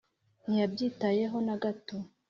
ntiyabyitayeho 0.43 1.37
na 1.47 1.55
gato 1.63 1.95